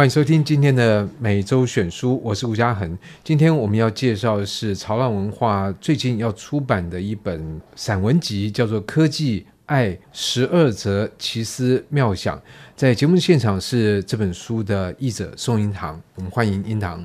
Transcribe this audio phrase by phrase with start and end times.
[0.00, 2.98] 欢迎收听今天的每周选书，我是吴嘉恒。
[3.22, 12.34] 今天我们要介绍的是潮浪文化最近要出版的一本散文集，叫做《科技爱十二则奇思妙想》。
[12.74, 17.04] 在节目现场是这本书的译者宋英堂，我们欢迎英堂。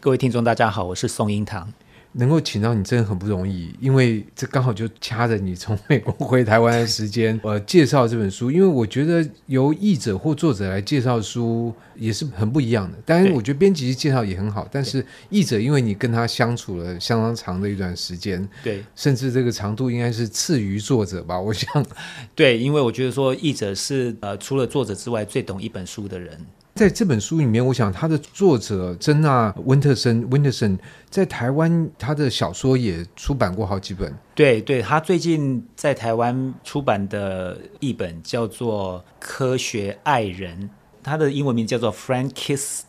[0.00, 1.72] 各位听众，大家好，我是宋英堂。
[2.14, 8.50] 能够请到你真的很不容易，因为这刚好就掐着你从美国回台湾的时间， 呃，介绍这本书。
[8.50, 12.98] 因为我觉得由译者或作者来介绍书也是很不一样的。
[13.06, 21.40] 当然，我觉得编辑介绍也很好，但是译者因为你跟他相处了相当长的一段时间，对，甚至这个长度应该是次于作者吧？
[21.40, 21.86] 我想，
[22.34, 26.38] 对，因为我觉得说译者是呃，除了作者之外最懂一本书的人。
[26.74, 30.78] 在这本书里面，我想他的作者珍娜温特森温特森
[31.10, 34.12] 在台湾，他的小说也出版过好几本。
[34.34, 40.58] 对对，他最近在台湾出版的一本叫做《科学爱人》，
[41.02, 42.86] 他的英文名叫做《Frankenstein》，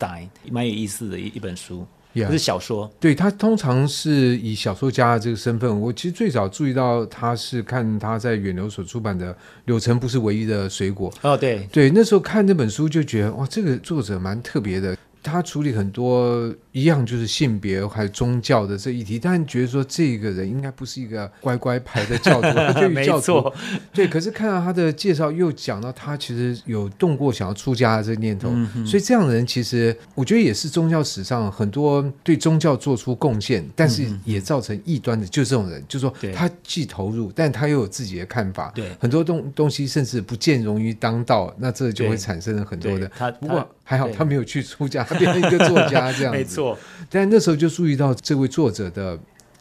[0.50, 1.86] 蛮有意思的一一本书。
[2.14, 5.80] Yeah, 是小说，对，他通常是以小说家的这个身份。
[5.80, 9.34] 我其实最早注意到他是看他在远流所出版的
[9.64, 11.10] 《柳橙不是唯一的水果》。
[11.22, 14.96] 哦，对对，那时候看这本书就觉得哇，这个作者蛮特别的。
[15.24, 23.52] 他处理很多一样就是性别还有宗教的这一题，但觉得说这个人应该不是一个乖乖牌的教徒， 对于教徒，
[23.92, 24.06] 对。
[24.08, 43.08] 可是看到他的介绍，又讲到他其实有动过想要出家的这个念头，嗯、所以这样的人其实我觉得也是宗教史上很多对宗教做出贡献，但是也造成异端的，就是这种人，嗯、就是说他既投入，但他又有自己的看法，对很多东东西甚至不见容于当道，那这就会产生了很多的。
[43.16, 45.02] 他不过还好他没有去出家。
[45.14, 46.63] 变成一个作家这样子， 没错。
[47.10, 49.18] 但那时候就注意到这位作者的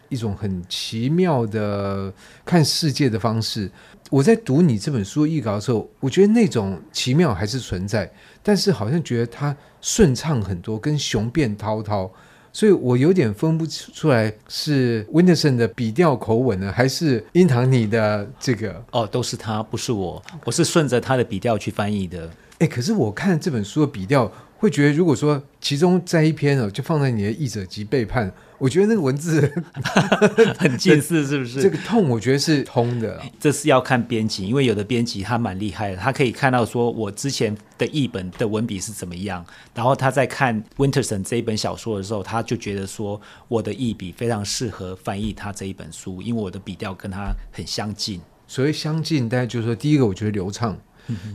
[0.09, 2.13] 一种很奇妙的
[2.45, 3.71] 看世界的方式。
[4.09, 8.11] 我在读你这本书译稿的时候，我觉得那种奇妙还是存在，
[8.43, 12.11] 但是好像觉得它顺畅很多，跟雄辩滔滔。
[12.51, 18.85] 所以我有点分不出来是 Winterson 的笔调口吻呢，还是瑛堂你的这个？
[18.91, 22.29] 哦，都是他，不是我，我是顺着他的笔调去翻译的。
[22.59, 24.31] 哎，可是我看这本书的笔调。
[24.63, 29.53] 会觉得，如果说其中在一篇哦，就放在你的译者及背叛，我觉得那个文字
[30.57, 31.61] 很近似，是不是？
[31.61, 33.21] 这个痛，我觉得是通的。
[33.37, 43.19] 这是要看编辑，因为有的编辑他蛮厉害的，他可以看到说我之前的译本的文笔是怎么样，然后他在看温特森这一本小说的时候，他就觉得说
[43.49, 48.21] 我的译笔非常适合翻译他这一本书，因为我的笔调跟他很相近。
[48.47, 50.77] 所谓相近，大家就是说，第一个我觉得流畅，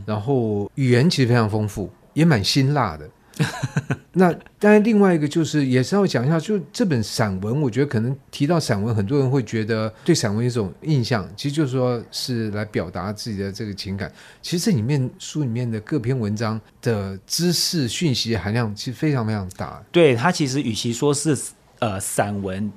[0.03, 3.07] 然后语言其实非常丰富，也蛮辛辣的。
[4.13, 14.11] 那当然，另外一个就是也是要讲一下，就这本散文，我觉得可能提到散文，很多人会觉得对散文一种印象，其实就是说是来表达自己的这个情感。
[14.41, 19.81] 其实这里面书里面的各篇文章的知识讯息含量其实非常非常大。
[19.91, 21.37] 对，它其实与其说是
[21.79, 22.69] 呃散文，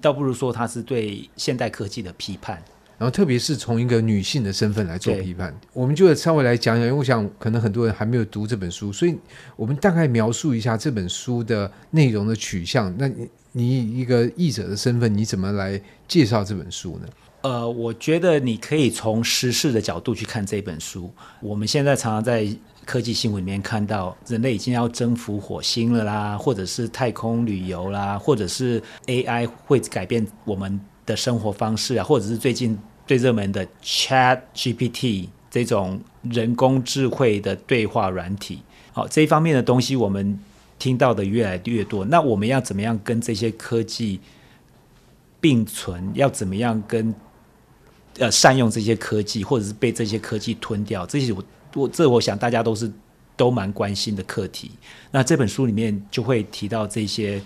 [0.00, 2.62] 倒不如说它是对现代科技的批判。
[2.98, 6.86] 然后，特别是从一个女性的身份来做批判，我们就稍微来讲讲。
[6.86, 9.14] 因为我想，可能很多人还没有读这本书，所以
[9.54, 12.94] 我们大概描述一下这本书的内容的取向。
[12.96, 17.08] 那你，你一个译者的身份，你怎么来介绍这本书呢？
[17.42, 21.12] 呃，我觉得你可以从时事的角度去看这本书。
[21.40, 22.48] 我们现在常常在
[22.84, 38.60] 科技新闻里面看到，人类已经要征服火星了啦，或者是太空旅游啦，或者是 AI 会改变我们的生活方式啊，或者是最近最热门的 Chat GPT 这种人工智慧的对话软体，
[38.92, 40.38] 好，这一方面的东西我们
[40.78, 42.04] 听到的越来越多。
[42.04, 44.20] 那我们要怎么样跟这些科技
[45.40, 46.10] 并存？
[46.14, 47.14] 要怎么样跟
[48.18, 51.06] 呃善用这些科技，或者是被这些科技吞掉？
[51.06, 52.90] 这些我我这我想大家都是
[53.36, 54.72] 都蛮关心的课题。
[55.12, 57.40] 那这本书里面就会提到这些。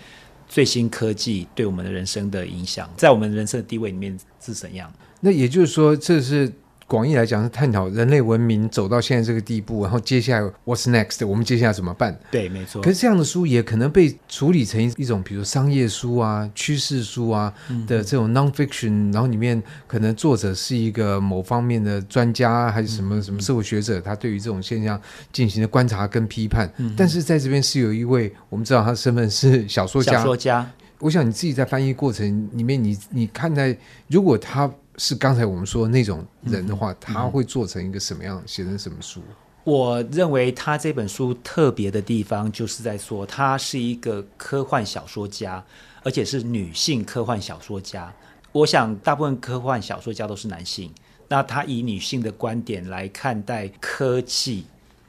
[0.51, 4.93] 最新科技对我们的人生的影响，在我们人生的地位里面是怎样？
[5.21, 6.53] 那也就是说，这是。
[6.91, 11.25] 广义来讲是探讨人类文明走到现在这个地步，然后接下来 What's next？
[11.25, 12.19] 我们接下来怎么办？
[12.33, 12.83] 对，没错。
[12.83, 17.55] 可是这样的书也可能被处理成一种，比如商业书啊、趋势书啊
[17.87, 25.01] 的这种 nonfiction，嗯，然后里面可能作者是一个某方面的专家，还是什么什么社会学者，他对于这种现象
[25.33, 26.69] 进行的观察跟批判。
[26.79, 30.15] 嗯，但是在这边是有一位，我们知道他的身份是小说家。
[30.15, 30.69] 小说家，
[30.99, 33.77] 我想你自己在翻译过程里面，你你看待
[34.09, 34.69] 如果他。
[35.03, 39.23] 是刚才我们说的那种人的话，嗯、他会做成一个什么样，写成什么书？
[39.65, 45.65] 我认为他这本书特别的地方，就是在说他是一个科幻小说家，
[46.03, 48.13] 而且是女性科幻小说家。
[48.53, 50.93] 我想大部分科幻小说家都是男性，
[51.29, 54.67] 那他以女性的观点来看待科技，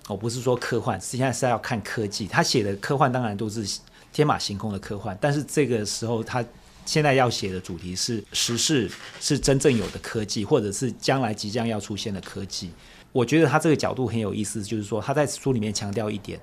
[0.07, 2.27] 哦，不是说科幻，现在是要看科技。
[2.27, 3.79] 他写的科幻当然都是
[4.13, 6.41] 天马行空的科幻，但是这个时候他
[6.85, 8.89] 现在要写的主题是时事，
[9.19, 12.69] 是真正有的科技，或者是将来即将要出现的科技。
[13.11, 16.39] 我觉得他这个角度很有意思，就是说他在书里面强调一点，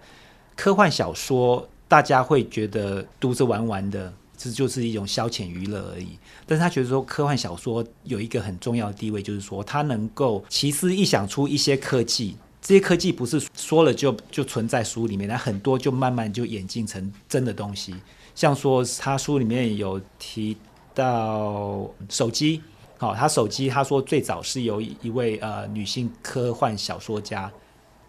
[0.57, 6.19] 科幻小说大家会觉得读着玩玩的，这就是一种消遣娱乐而已。
[6.47, 12.37] 但是他觉得说科幻小说有一个很重要的地位，就是说它能够奇思异想出一些科技。
[12.61, 17.95] 这些科技不是说了就就存在书里面，那很多就慢慢就演进成真的东西。
[18.39, 20.57] 像说他书里面有提
[20.95, 22.63] 到手机，
[22.97, 27.51] 好，他手机他说最早是由一位呃女性科幻小说家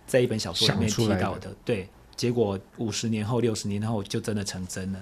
[0.06, 1.90] 在一本小说里面提到的，对。
[2.16, 5.00] 结果五十年后、六十年后就真的成真了。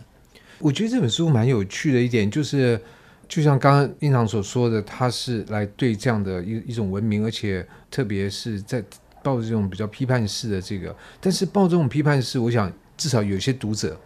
[0.60, 2.80] 我觉得这本书蛮有趣的一点就是，
[3.28, 8.82] 就像刚刚印堂所说的，他是来对这样的一一种文明，而且特别是在。
[9.24, 14.00] 抱着这种比较批判式的这个，但是抱这种批判式，我想至少有些读者，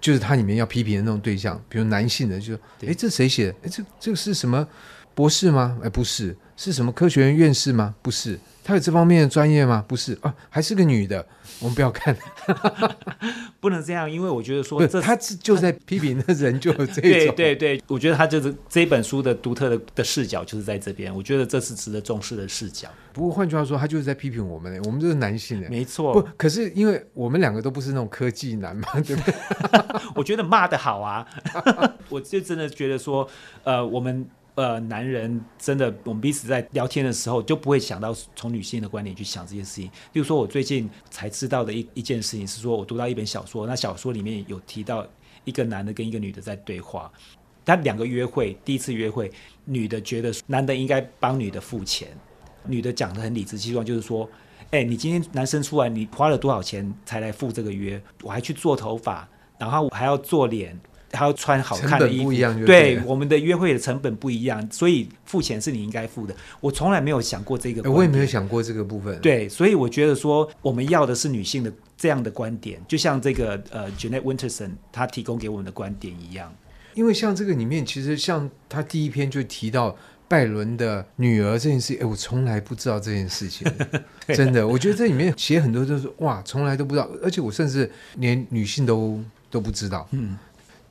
[0.00, 2.54] 就是他里面要批评的那种对象，比如男性的，就
[2.86, 3.54] 哎，这谁写的？
[3.64, 4.66] 哎，这这个是什么
[5.14, 5.78] 博士吗？
[5.82, 7.94] 哎，不是，是什么科学院院士吗？
[8.00, 8.38] 不是。
[8.70, 9.84] 他有这方面的专业吗？
[9.88, 11.26] 不是啊，还是个女的。
[11.58, 12.16] 我们不要看，
[13.60, 17.02] 不能这样，因为我觉得说这他就在批评的人就有这种。
[17.02, 22.88] 对对对，我觉得他就是这本书的独特的的视角就是在这边，我觉得这是值得重视的视角。
[23.12, 26.14] 不过换句话说，他就是在批评我们，我们就是男性的，没错。
[26.14, 29.34] 不，可是因为我们两个都不是那种科技男嘛， 对不对？
[30.14, 31.26] 我觉得骂的好啊，
[32.08, 33.28] 我就真的觉得说，
[33.64, 34.26] 呃，我们。
[34.60, 39.90] 呃，男人真的，我们彼此在聊天的时候就不会想到从女性的观点去想这件事情。
[40.12, 45.06] 比如说，我最近才知道的一一件事情是说，我读到一本小说，那小说里面有提到
[45.44, 47.10] 一个男的跟一个女的在对话，
[47.64, 49.32] 他两个约会，第一次约会，
[49.64, 52.08] 女的觉得男的应该帮女的付钱，
[52.66, 54.28] 女的讲得很理直气壮，就是说，
[54.72, 57.98] 哎，你今天男生出来，你花了多少钱才来付这个约？
[58.22, 59.26] 我还去做头发，
[59.58, 60.78] 然后我还要做脸。
[61.12, 62.32] 还要穿好看的衣服，
[62.64, 66.34] 对，对，我们的约会的成本不一样，所以付钱是你应该付的。
[66.60, 69.18] 我从来没有想过这个，我也没有想过这个部分。
[69.20, 76.54] 对，所以我觉得说我们要的是女性的这样的观点，就像这个呃，Jeanette Winterson 她提供给我们的观点一样。
[76.94, 79.96] 因为像这个里面，其实像他第一篇就提到
[80.26, 83.66] 拜伦的女儿这件事，哎，我从来不知道这件事情，
[84.34, 89.20] 真的，我觉得这里面写很多都是哇，从来都不知道，而且我甚至连女性都
[89.50, 90.36] 都不知道，嗯。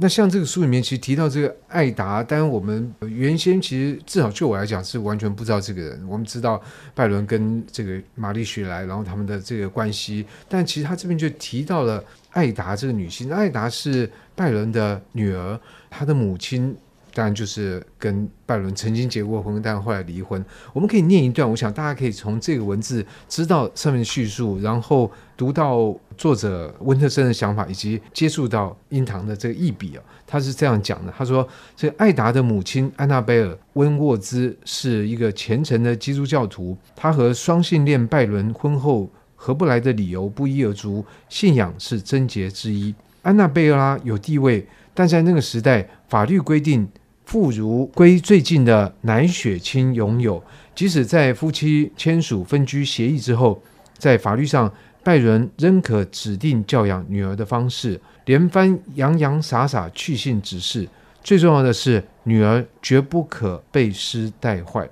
[0.01, 6.07] 那像这个书里面其实提到这个艾达，当然我们原先其实至少就我来讲是完全不知道这个人。
[6.07, 6.61] 我们知道
[6.95, 12.01] 拜伦跟这个玛丽雪莱，然后他们的这个关系，但其实他这边就提到了
[12.31, 13.29] 艾达这个女性。
[13.29, 15.59] 艾达是拜伦的女儿，
[15.89, 16.75] 她的母亲。
[17.19, 20.41] 当然就是跟拜伦曾经结过婚，但后来离婚。
[20.71, 30.03] 我们可以念一段，我想大家可以从这个文字知道上面的叙述，然后读到作者温特森的想法，以及接触到英唐的这个译笔啊。
[30.25, 31.45] 他是这样讲的：他说，
[31.75, 42.95] 这艾达的母亲安娜贝尔温沃兹是一个虔诚的基督教徒，他和双性恋拜伦婚后合不来的理由不一而足，信仰是贞洁之一。
[43.23, 46.87] 安娜贝拉有地位，但在那个时代，法律规定。
[47.29, 50.43] 妇孺归最近的男血亲拥有，
[50.73, 53.61] 即使在夫妻签署分居协议之后，
[53.99, 54.73] 在法律上，
[55.03, 60.89] 拜伦仍可指定教养女儿的方式，连番洋洋洒洒去信指示。
[61.23, 64.89] 最重要的是，女儿绝不可被施带坏。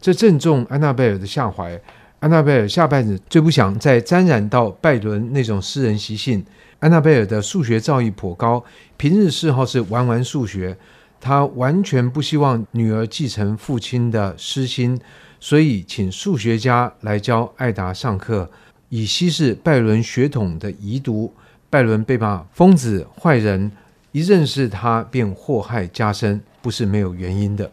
[0.00, 1.80] 这正中安娜贝尔的下怀。
[2.18, 6.44] 安娜贝尔下辈子最不想再沾染到拜伦那种私人习性。
[6.80, 8.64] 安娜贝尔的数学造诣颇高，
[8.96, 10.76] 平日嗜好是玩玩数学。
[11.20, 14.98] 他完全不希望女儿继承父亲的私心，
[15.40, 18.50] 所以请数学家来教艾达上课，
[18.88, 21.32] 以稀释拜伦血统的遗毒。
[21.70, 23.70] 拜伦被骂疯子、坏人，
[24.12, 27.70] 一认识他便祸害加深，不是没有原因的。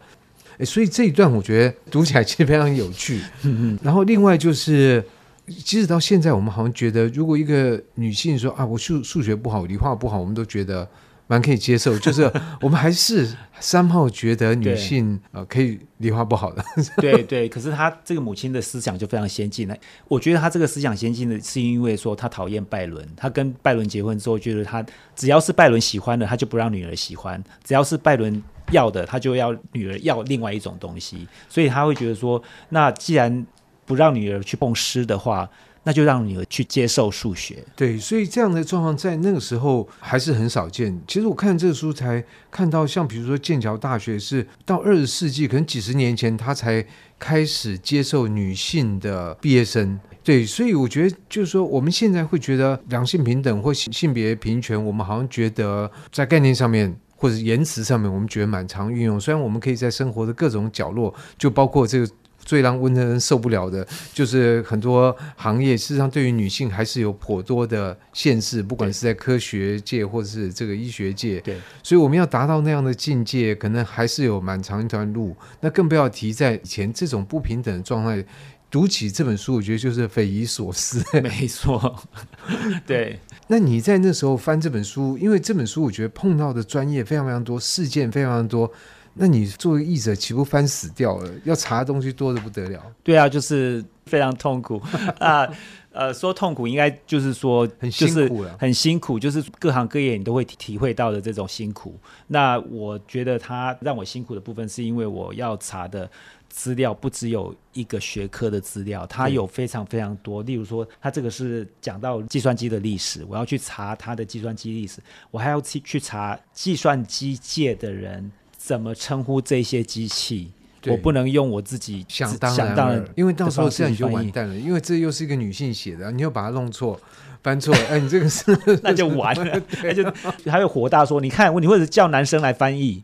[0.58, 3.22] 诶，所以这一段我觉得读起来其实非常有趣。
[3.42, 3.78] 嗯嗯。
[3.82, 5.02] 然后另外就是，
[5.46, 10.86] 即使到现在，我们好像觉得，如果一个女性说啊，我数数学不好，理化不好，我们都觉得。
[11.26, 12.30] 蛮可以接受，就是
[12.62, 16.64] 我们还是三号觉得女性呃可以理化不好的。
[16.98, 19.76] 对对，可是她这个母亲的思想就非常先进了。
[20.08, 31.26] 我觉得她这个思想先进的是因为说她讨厌拜伦，她跟拜伦结婚之后，觉得她只要是拜伦喜欢的，她就不让女儿喜欢；只要是拜伦要的，她就要女儿要另外一种东西。
[31.48, 33.44] 所以她会觉得说，那既然
[33.84, 35.48] 不让女儿去碰诗的话。
[35.86, 37.64] 那就让女儿去接受数学。
[37.76, 41.00] 对，所以这样的状况在那个时候还是很少见。
[41.06, 46.84] 其实我看这个书才看到，像比如说剑桥大学是到二十世纪，可能几十年前他才
[47.20, 49.96] 开始接受女性的毕业生。
[50.24, 59.20] 对，所以我觉得就是说，我们现在会觉得两性平等或性性别平权，我们好像觉得在概念上面或者言辞上面，我们觉得蛮常运用。
[59.20, 62.08] 虽然我们可以在生活的各种角落，就包括这个。
[62.44, 71.40] 最让温特森受不了的，就是很多行业事实上对于女性还是有颇多的限制，不管是在科学界或者是这个医学界。
[71.40, 75.36] 对，所以我们要达到那样的境界，可能还是有蛮长一段路。
[75.60, 78.24] 那更不要提在以前这种不平等的状态，
[78.70, 81.02] 读起这本书，我觉得就是匪夷所思。
[81.20, 82.00] 没错，
[82.86, 83.18] 对。
[83.48, 88.72] 那你在那时候翻这本书，因为这本书我觉得碰到的专业非常非常多，事件非常多。
[89.18, 91.30] 那你作为译者，岂不翻死掉了？
[91.44, 92.82] 要查的东西多的不得了。
[93.02, 94.80] 对啊，就是非常痛苦
[95.18, 95.48] 啊。
[95.92, 101.98] 呃，说痛苦应该就是说很辛苦了，很辛苦，就是各行各业你都会体会到的这种辛苦。
[102.26, 106.10] 那我觉得他让我辛苦的部分，是因为我要查的
[106.50, 110.42] 资料不只有一个学科的资料，它有非常非常多。
[110.42, 118.30] 例如说，它这个是讲到计算机的历史，我要去查它的计算机历史，我还要去去查计算机界的人。
[118.66, 120.50] 怎么称呼这些机器？
[120.88, 127.00] 我不能用我自己想当然，当然，因为到时候这样你就完蛋了，因为这又是一个女性写的，你又把它弄错、
[127.44, 129.62] 翻错， 哎，你这个是那就完了。
[129.84, 130.04] 那就
[130.50, 133.00] 还有火大说，你看，你或者叫男生来翻译，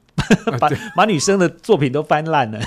[0.59, 2.61] 把把女生的作品都翻烂了。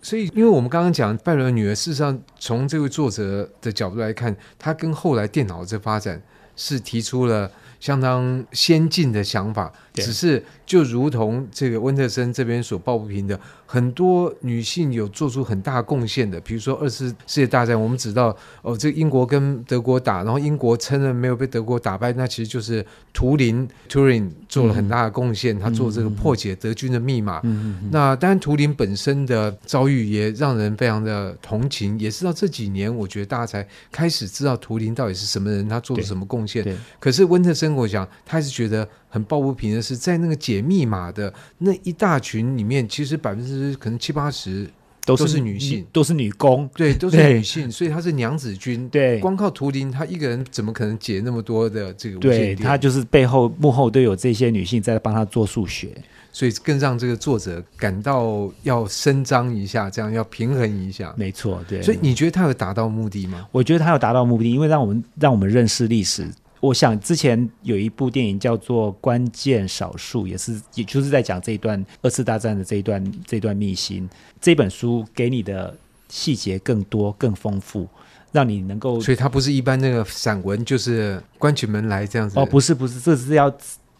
[0.00, 6.22] 所以，因为我们刚刚讲拜伦的女儿，事实上从这位作者的角度来看，她跟后来电脑的这发展
[6.56, 22.84] 是提出了相当先进的想法，只是就如同这个温特森这边所抱不平的，很多女性有做出很大贡献的，比如说二次世界大战，我们知道哦，这个英国跟德国打，然后英国承认没有被德国打败，那其实就是
[23.14, 27.40] 图灵 Turing 做了很大的贡献，他做这个破解德军的密码。
[27.44, 36.62] 嗯那当然，图灵本身的遭遇也让人非常的同情，也是到这几年，我觉得大家才开始知道图灵到底是什么人，他做了什么贡献。
[36.98, 37.69] 可是温特森。
[37.74, 44.68] 我讲，他还是觉得很抱不平的是，在那个解密码的那一大群里面，其实百分之可能七八十
[45.06, 48.88] 都是女性，都是女工，对，都是女性，所以她是娘子军。
[48.90, 52.18] 对，光靠图灵，她一个人怎么可能解那么多的这个？
[52.18, 55.88] 对，她就是背后幕后都有这些女性在帮她做数学，
[56.30, 61.12] 所以更让这个作者感到要伸张一下，这样要平衡一下。
[61.16, 61.82] 没错，对。
[61.82, 63.48] 所以你觉得他有达到目的吗？
[63.50, 66.28] 我觉得他有达到目的，因为让我们让我们认识历史。
[66.60, 74.06] 我想之前有一部电影叫做《关键少数》，也是也就是在讲这一段二次大战的这一段这一段秘辛。
[74.38, 75.74] 这本书给你的
[76.10, 77.88] 细节更多、更丰富，
[78.30, 79.00] 让你能够。
[79.00, 82.38] 所以它不是一般那个散文，就是关起门来这样子。
[82.38, 83.50] 哦，不是不是，这是要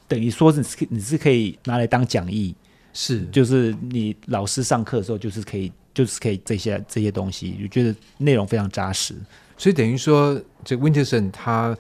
[0.07, 2.55] 等于说是你是可以拿来当讲义，
[2.93, 9.15] 是就是你老师上课的时候就是可以就是可以这些这些东西，就觉得内容非常扎实。
[9.57, 11.75] 所以等于说，这温特森他。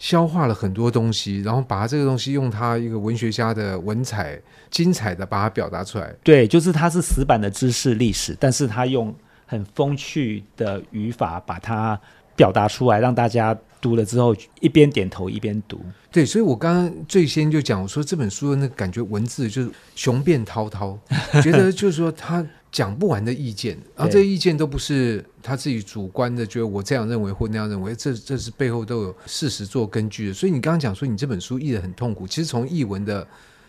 [0.00, 4.40] 消化了很多东西，然后把他这个东西用他一个文学家的文采，
[4.70, 6.12] 精彩的把它表达出来。
[6.24, 9.14] 对，就是他是死板的知识历史，但是他用
[9.46, 12.00] 很风趣的语法把它
[12.34, 15.78] 表达出来，让大家读了之后一边点头一边读。
[16.10, 20.98] 对，所以我刚刚最先就讲，我说这本书的那个感觉文字就是雄辩滔滔，
[21.44, 22.44] 觉得就是说他。
[22.72, 30.34] 讲不完的意见，然后这些意见都不是他自己主观的，觉得我这样认为或那样认为，这这是背后都有事实做根据的。
[30.34, 33.26] 所以你刚刚讲说你这本书译的很痛苦，其实从译文的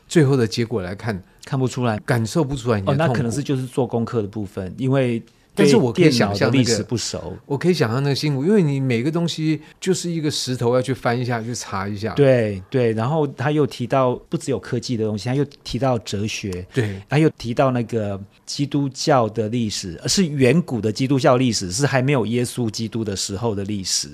[0.08, 3.04] 最后的结果来看，看不出来，感受不出来你的痛苦。
[3.04, 5.22] 哦，那可能是就是做功课的部分，因为。
[5.54, 12.14] 但是我可以想象历史不熟，我可以想象那个辛苦，因为你每个东西就是一个石头要去翻一下，去查一下。
[12.14, 24.10] 对对，然后他又提到不只有科技的东西，他又提到哲学，对，他又提到那个基督教的历史，而是远古的基督教历史，是还没有耶稣基督的时候的历史。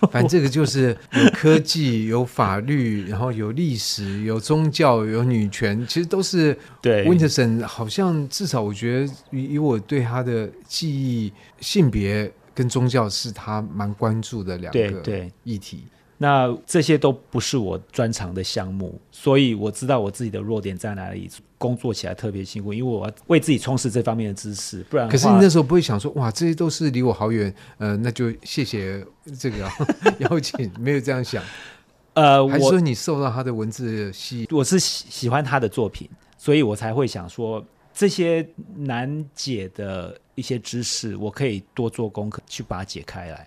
[0.10, 7.04] 反正这个就是有科技、有法律，然后有历史、有宗教、有女权，其实都是对。
[7.04, 15.84] 温特森好像至少我觉得，以以我对他的记忆，性别跟宗教是他蛮关注的两个议题。
[16.16, 25.08] 那这些都不是我专长的项目，所以我知道我自己的弱点在哪里，工作起来特别辛苦，因为我要为自己充实这方面的知识，不然。
[25.08, 29.04] 可是你那时候不会想说，哇，这些都是离我好远，呃，那就谢谢
[29.38, 29.68] 这个
[30.20, 31.42] 邀请，没有这样想。
[32.14, 34.48] 呃，还是说你受到他的文字吸引？
[34.50, 36.08] 我是喜喜欢他的作品，
[36.38, 38.46] 所以我才会想说，这些
[38.76, 43.46] 难解的一些知识，我可以多做功课去把它解开来。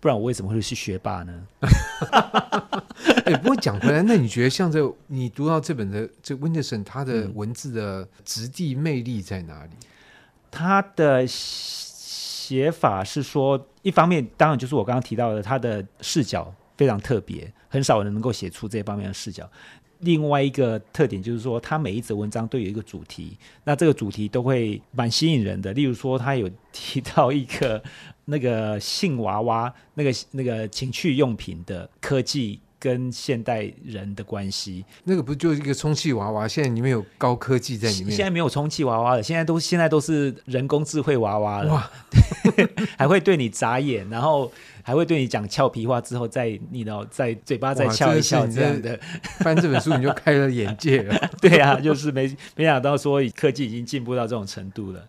[0.00, 1.32] 不然我为什么会是学霸呢？
[3.28, 9.70] 哎，不过讲回来，那你觉得像这你读到这本的这温特森，他的文字的质地魅力在哪里？
[10.50, 11.26] 他的。
[12.48, 19.46] 写法是说，一方面当然就是我刚刚提到的，他的视角非常特别，很少人能够写出这方面的视角。
[19.98, 25.74] 另外一个特点就是说，他每一则文章都有一个主题，那这个主题都会蛮吸引人的。
[25.74, 27.82] 例如说，他有提到一个
[28.24, 32.58] 那个性娃娃，那个那个情趣用品的科技。
[32.80, 36.46] 跟现代人的关系，那个不就是一个充气娃娃？
[36.46, 38.10] 现在里面有高科技在里面。
[38.10, 41.74] 现在没有充气娃娃了，现在都现在都是人工智慧娃娃了。
[41.74, 41.90] 哇，
[42.96, 44.50] 还会对你眨眼，然后
[44.82, 48.98] 还会对你讲俏皮话，之后再你的在嘴巴再笑一笑这样的。
[49.40, 51.18] 翻这本书你就开了眼界了。
[51.42, 55.04] 对啊，就是没没想到说科技已经进步到这种程度了。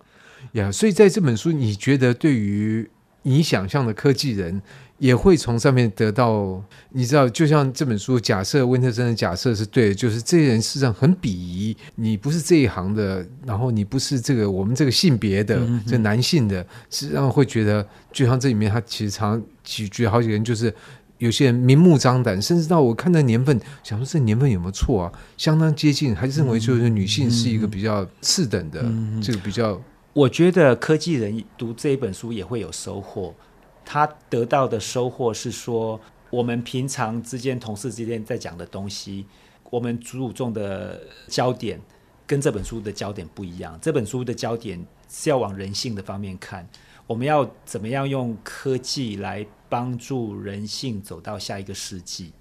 [0.53, 2.89] 呀，所以在这本书，你觉得对于
[3.21, 4.59] 你想象的科技人？
[4.99, 20.73] 也会从上面得到，你知道，就像这本书假设温特森的假设是对的，就是这些人事实上很鄙夷你，不是这一行的，然后你不是这个我们这个性别的，嗯、这男性的，实际上会觉得，就像这里面他其实常举举好几个人，就是
[21.17, 25.11] 有些人明目张胆，甚至到我看的年份，想说这年份有没有错啊？
[25.37, 29.81] 相当接近，还是认为就是女性是一个比较次等的，嗯、这个比较。
[30.11, 33.33] 我觉得科技人读这一本书也会有收获。
[33.91, 39.25] 他得到的收获是说，我们平常之间同事之间在讲的东西，
[39.71, 41.81] 我们注重的焦点
[42.27, 43.79] 跟这本书的焦点不一样。
[43.81, 44.79] 这本书的焦点
[45.09, 46.69] 是要往人性的方面看，
[47.07, 52.31] 我们要怎么样用科技来帮助人性走到下一个世纪，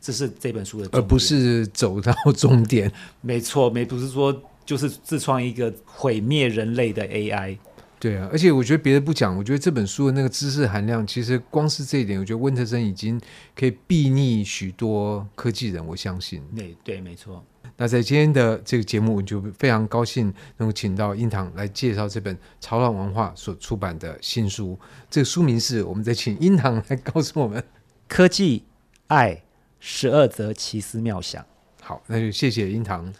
[0.00, 2.90] 这是这本书的，而不是走到终点。
[3.20, 4.34] 没错，没不是说
[4.64, 7.58] 就是自创一个毁灭人类的 AI。
[7.98, 13.20] 对啊，而且我觉得别的不讲，我觉得这本书的那个知识含量，其实光是这一点，我觉得温特森已经
[13.54, 15.84] 可以睥睨许多科技人。
[15.84, 17.42] 我相信，对对，没错。
[17.78, 24.78] 那在今天的这个节目，我就非常高兴能够请到英堂来介绍这本潮浪文化所出版的新书。
[25.10, 27.62] 这个书名是，我们再请英堂来告诉我们：
[28.08, 28.64] 科技
[29.08, 29.42] 爱
[29.80, 31.44] 十二则奇思妙想。
[31.82, 33.12] 好，那就谢谢英堂。